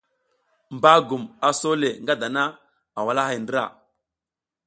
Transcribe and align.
Bagum 0.83 1.23
a 1.47 1.49
sole 1.61 1.89
nga 2.03 2.13
dana 2.21 2.43
a 2.97 2.99
walahay 3.05 3.37
ndra, 3.41 3.63